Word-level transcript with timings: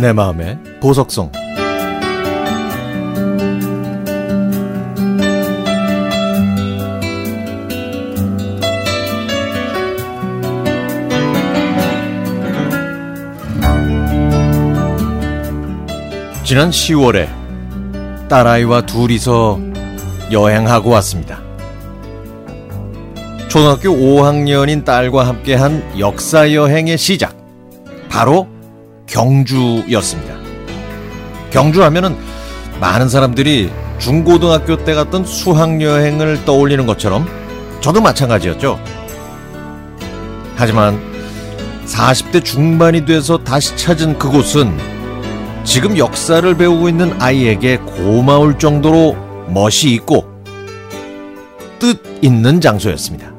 내 0.00 0.14
마음의 0.14 0.58
보석성 0.80 1.30
지난 16.44 16.70
10월에 16.70 17.28
딸아이와 18.28 18.86
둘이서 18.86 19.60
여행하고 20.32 20.90
왔습니다. 20.90 21.40
초등학교 23.48 23.90
5학년인 23.90 24.84
딸과 24.84 25.26
함께한 25.26 26.00
역사 26.00 26.52
여행의 26.52 26.98
시작. 26.98 27.36
바로 28.08 28.48
경주였습니다. 29.10 30.36
경주 31.50 31.82
하면은 31.84 32.16
많은 32.80 33.08
사람들이 33.08 33.70
중고등학교 33.98 34.82
때 34.84 34.94
갔던 34.94 35.24
수학여행을 35.26 36.44
떠올리는 36.44 36.86
것처럼 36.86 37.28
저도 37.80 38.00
마찬가지였죠. 38.00 38.80
하지만 40.56 40.98
40대 41.86 42.44
중반이 42.44 43.04
돼서 43.04 43.38
다시 43.38 43.76
찾은 43.76 44.18
그곳은 44.18 44.76
지금 45.64 45.98
역사를 45.98 46.56
배우고 46.56 46.88
있는 46.88 47.20
아이에게 47.20 47.78
고마울 47.78 48.58
정도로 48.58 49.16
멋이 49.48 49.92
있고 49.94 50.24
뜻 51.78 52.00
있는 52.22 52.60
장소였습니다. 52.60 53.32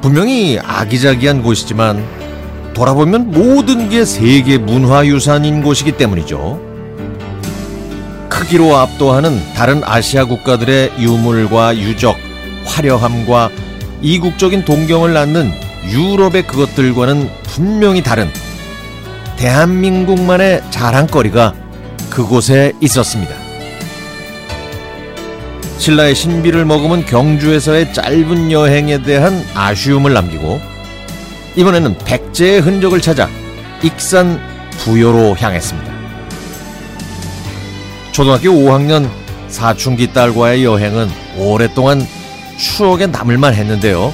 분명히 0.00 0.58
아기자기한 0.58 1.42
곳이지만 1.42 2.19
돌아보면 2.74 3.30
모든 3.30 3.88
게 3.88 4.04
세계 4.04 4.58
문화유산인 4.58 5.62
곳이기 5.62 5.92
때문이죠. 5.92 6.60
크기로 8.28 8.76
압도하는 8.76 9.38
다른 9.54 9.82
아시아 9.84 10.24
국가들의 10.24 10.92
유물과 10.98 11.76
유적, 11.76 12.16
화려함과 12.64 13.50
이국적인 14.02 14.64
동경을 14.64 15.12
낳는 15.12 15.52
유럽의 15.90 16.46
그것들과는 16.46 17.28
분명히 17.44 18.02
다른 18.02 18.28
대한민국만의 19.36 20.62
자랑거리가 20.70 21.54
그곳에 22.10 22.72
있었습니다. 22.80 23.34
신라의 25.78 26.14
신비를 26.14 26.66
머금은 26.66 27.06
경주에서의 27.06 27.94
짧은 27.94 28.52
여행에 28.52 29.02
대한 29.02 29.42
아쉬움을 29.54 30.12
남기고 30.12 30.60
이번에는 31.56 31.98
백제의 31.98 32.60
흔적을 32.60 33.00
찾아 33.00 33.28
익산 33.82 34.40
부여로 34.78 35.36
향했습니다. 35.36 35.90
초등학교 38.12 38.50
5학년 38.50 39.08
사춘기 39.48 40.12
딸과의 40.12 40.64
여행은 40.64 41.08
오랫동안 41.36 42.06
추억에 42.56 43.06
남을만 43.06 43.54
했는데요. 43.54 44.12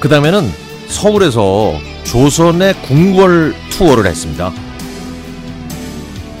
그 0.00 0.08
다음에는 0.08 0.50
서울에서 0.88 1.74
조선의 2.04 2.74
궁궐 2.82 3.54
투어를 3.70 4.06
했습니다. 4.06 4.52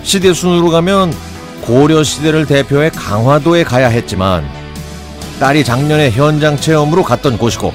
시대 0.02 0.32
순으로 0.32 0.70
가면 0.70 1.14
고려 1.62 2.02
시대를 2.02 2.46
대표해 2.46 2.90
강화도에 2.90 3.64
가야 3.64 3.88
했지만 3.88 4.44
딸이 5.38 5.62
작년에 5.64 6.10
현장 6.10 6.56
체험으로 6.56 7.04
갔던 7.04 7.38
곳이고 7.38 7.72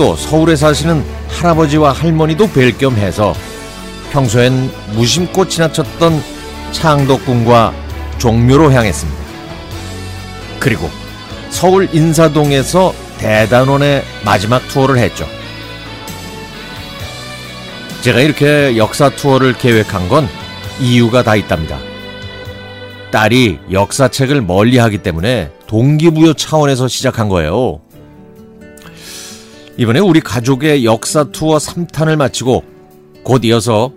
또 0.00 0.16
서울에 0.16 0.56
사시는 0.56 1.04
할아버지와 1.28 1.92
할머니도 1.92 2.46
뵐 2.46 2.78
겸 2.78 2.96
해서 2.96 3.34
평소엔 4.12 4.72
무심코 4.94 5.46
지나쳤던 5.46 6.22
창덕궁과 6.72 7.74
종묘로 8.16 8.72
향했습니다. 8.72 9.20
그리고 10.58 10.88
서울 11.50 11.86
인사동에서 11.92 12.94
대단원의 13.18 14.02
마지막 14.24 14.66
투어를 14.68 14.96
했죠. 14.96 15.26
제가 18.00 18.20
이렇게 18.20 18.78
역사 18.78 19.10
투어를 19.10 19.52
계획한 19.52 20.08
건 20.08 20.26
이유가 20.80 21.22
다 21.22 21.36
있답니다. 21.36 21.78
딸이 23.10 23.58
역사책을 23.70 24.40
멀리 24.40 24.78
하기 24.78 24.96
때문에 25.02 25.50
동기부여 25.66 26.32
차원에서 26.32 26.88
시작한 26.88 27.28
거예요. 27.28 27.82
이번에 29.80 29.98
우리 29.98 30.20
가족의 30.20 30.84
역사 30.84 31.24
투어 31.24 31.56
3탄을 31.56 32.16
마치고 32.16 32.64
곧 33.24 33.46
이어서 33.46 33.90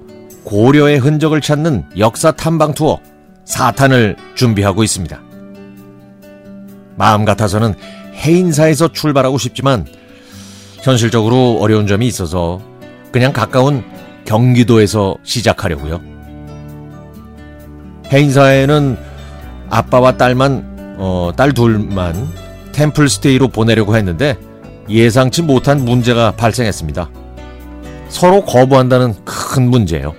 고려의 0.45 0.97
흔적을 0.97 1.41
찾는 1.41 1.83
역사 1.97 2.31
탐방 2.31 2.73
투어 2.73 3.01
4탄을 3.45 4.15
준비하고 4.33 4.85
있습니다. 4.85 5.21
마음 6.95 7.25
같아서는 7.25 7.73
해인사에서 8.13 8.93
출발하고 8.93 9.37
싶지만 9.37 9.85
현실적으로 10.83 11.57
어려운 11.59 11.85
점이 11.85 12.07
있어서 12.07 12.61
그냥 13.11 13.33
가까운 13.33 13.83
경기도에서 14.23 15.17
시작하려고요. 15.23 15.99
해인사에는 18.09 18.97
아빠와 19.69 20.15
딸만 20.15 20.95
어, 20.97 21.33
딸 21.35 21.51
둘만 21.51 22.29
템플스테이로 22.71 23.49
보내려고 23.49 23.97
했는데 23.97 24.37
예상치 24.89 25.41
못한 25.41 25.83
문제가 25.85 26.31
발생했습니다. 26.31 27.09
서로 28.09 28.43
거부한다는 28.45 29.15
큰 29.25 29.69
문제예요. 29.69 30.13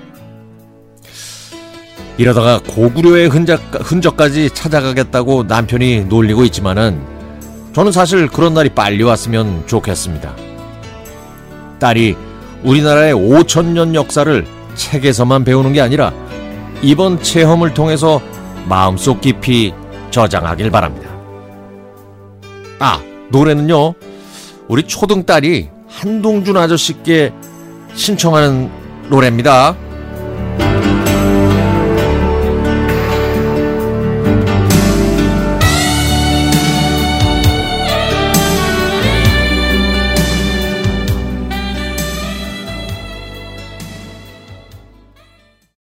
이러다가 2.16 2.60
고구려의 2.60 3.28
흔적, 3.28 3.60
흔적까지 3.72 4.50
찾아가겠다고 4.50 5.44
남편이 5.44 6.04
놀리고 6.04 6.44
있지만은 6.44 7.00
저는 7.72 7.90
사실 7.90 8.28
그런 8.28 8.54
날이 8.54 8.68
빨리 8.68 9.02
왔으면 9.02 9.66
좋겠습니다. 9.66 10.34
딸이 11.80 12.16
우리나라의 12.62 13.14
5천년 13.14 13.94
역사를 13.94 14.46
책에서만 14.76 15.44
배우는 15.44 15.72
게 15.72 15.80
아니라 15.80 16.12
이번 16.82 17.20
체험을 17.20 17.74
통해서 17.74 18.20
마음속 18.66 19.20
깊이 19.20 19.74
저장하길 20.10 20.70
바랍니다. 20.70 21.10
아, 22.78 23.00
노래는요. 23.30 23.94
우리 24.68 24.82
초등 24.84 25.24
딸이 25.24 25.68
한동준 25.88 26.56
아저씨께 26.56 27.32
신청하는 27.94 28.70
노래입니다. 29.10 29.76